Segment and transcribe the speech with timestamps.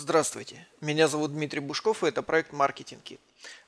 [0.00, 3.18] Здравствуйте, меня зовут Дмитрий Бушков, и это проект Kit.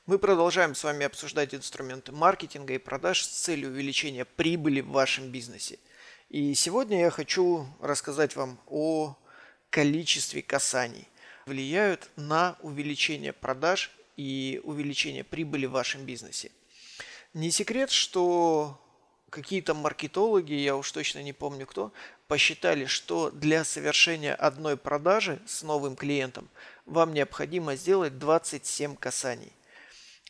[0.05, 5.29] Мы продолжаем с вами обсуждать инструменты маркетинга и продаж с целью увеличения прибыли в вашем
[5.29, 5.77] бизнесе.
[6.29, 9.17] И сегодня я хочу рассказать вам о
[9.69, 11.09] количестве касаний.
[11.45, 16.49] Влияют на увеличение продаж и увеличение прибыли в вашем бизнесе.
[17.33, 18.79] Не секрет, что
[19.29, 21.91] какие-то маркетологи, я уж точно не помню кто,
[22.31, 26.47] посчитали, что для совершения одной продажи с новым клиентом
[26.85, 29.51] вам необходимо сделать 27 касаний.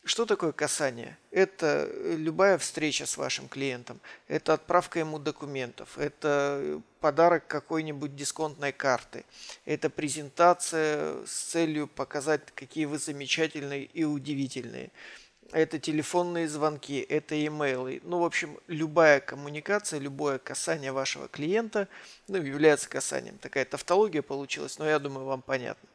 [0.03, 1.19] Что такое касание?
[1.29, 9.23] Это любая встреча с вашим клиентом, это отправка ему документов, это подарок какой-нибудь дисконтной карты,
[9.65, 14.89] это презентация с целью показать, какие вы замечательные и удивительные–
[15.51, 18.01] это телефонные звонки, это имейлы.
[18.03, 21.87] Ну, в общем, любая коммуникация, любое касание вашего клиента
[22.27, 23.37] ну, является касанием.
[23.37, 25.87] Такая тавтология получилась, но я думаю, вам понятно.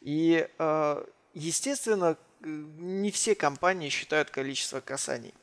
[0.00, 5.34] И, а, естественно, не все компании считают количество касаний.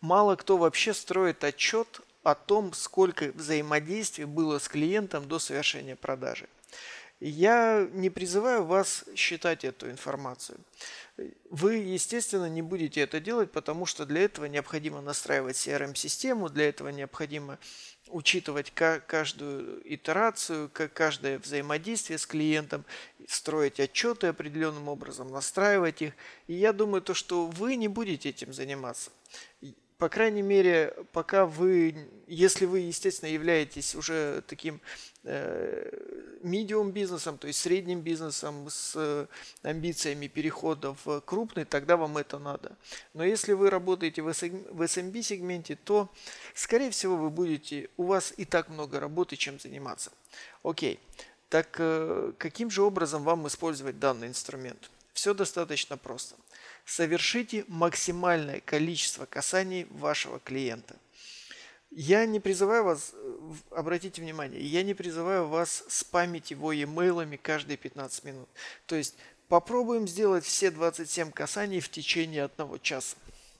[0.00, 6.48] Мало кто вообще строит отчет о том, сколько взаимодействий было с клиентом до совершения продажи.
[7.20, 10.58] Я не призываю вас считать эту информацию.
[11.50, 16.88] Вы, естественно, не будете это делать, потому что для этого необходимо настраивать CRM-систему, для этого
[16.88, 17.58] необходимо
[18.08, 22.86] учитывать каждую итерацию, каждое взаимодействие с клиентом,
[23.28, 26.14] строить отчеты определенным образом, настраивать их.
[26.46, 29.10] И я думаю, то, что вы не будете этим заниматься
[30.00, 34.80] по крайней мере, пока вы, если вы, естественно, являетесь уже таким
[36.42, 39.26] медиум э, бизнесом, то есть средним бизнесом с э,
[39.62, 42.78] амбициями перехода в крупный, тогда вам это надо.
[43.12, 46.08] Но если вы работаете в SMB сегменте, то,
[46.54, 50.10] скорее всего, вы будете, у вас и так много работы, чем заниматься.
[50.62, 50.98] Окей,
[51.50, 54.90] так э, каким же образом вам использовать данный инструмент?
[55.20, 56.34] Все достаточно просто–
[56.86, 60.96] совершите максимальное количество касаний вашего клиента.
[61.90, 63.12] Я не призываю вас,
[63.70, 68.48] обратите внимание, я не призываю вас спамить его имейлами каждые 15 минут.
[68.86, 69.14] То есть
[69.48, 73.14] попробуем сделать все 27 касаний в течение одного часа.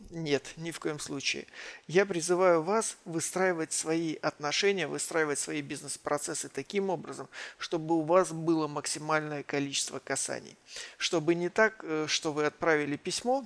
[0.09, 1.47] Нет, ни в коем случае.
[1.87, 7.29] Я призываю вас выстраивать свои отношения, выстраивать свои бизнес-процессы таким образом,
[7.59, 10.57] чтобы у вас было максимальное количество касаний.
[10.97, 13.45] Чтобы не так, э, что вы отправили письмо,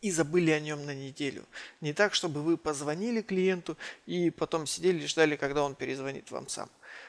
[0.00, 1.44] и забыли о нем на неделю.
[1.80, 3.76] Не так, чтобы вы позвонили клиенту
[4.06, 6.68] и потом сидели и ждали, когда он перезвонит вам сам.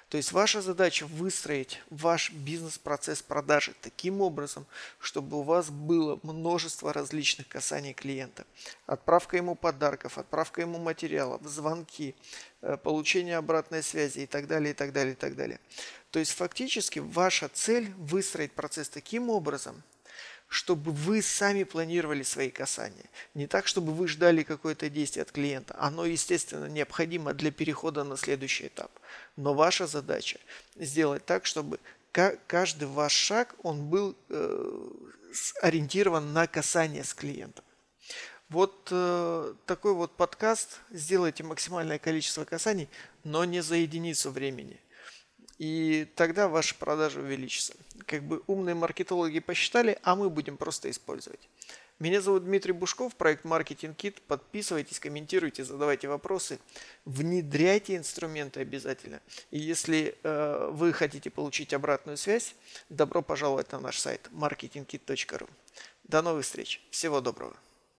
[0.09, 4.65] То есть ваша задача выстроить ваш бизнес-процесс продажи таким образом,
[4.99, 8.45] чтобы у вас было множество различных касаний клиента.
[8.85, 12.15] Отправка ему подарков, отправка ему материалов, звонки,
[12.61, 15.59] э, получение обратной связи и так далее, и так далее, и так далее.
[16.11, 19.83] То есть фактически ваша цель выстроить процесс таким образом,
[20.47, 23.05] чтобы вы сами планировали свои касания.
[23.33, 25.75] Не так, чтобы вы ждали какое-то действие от клиента.
[25.77, 28.91] Оно, естественно, необходимо для перехода на следующий этап.
[29.35, 30.39] Но ваша задача
[30.75, 31.79] сделать так, чтобы
[32.11, 34.89] каждый ваш шаг, он был э,
[35.61, 37.63] ориентирован на касание с клиентом.
[38.49, 40.79] Вот э, такой вот подкаст.
[40.89, 42.89] Сделайте максимальное количество касаний,
[43.23, 44.79] но не за единицу времени.
[45.57, 47.73] И тогда ваша продажа увеличится.
[48.07, 51.49] Как бы умные маркетологи посчитали, а мы будем просто использовать.
[51.99, 54.21] Меня зовут Дмитрий Бушков, проект Marketing Kit.
[54.27, 56.59] Подписывайтесь, комментируйте, задавайте вопросы,
[57.05, 59.19] внедряйте инструменты обязательно.
[59.51, 62.55] И если э, вы хотите получить обратную связь,
[62.89, 65.49] добро пожаловать на наш сайт marketingkit.ru.
[66.05, 66.81] До новых встреч.
[66.91, 67.57] Всего доброго.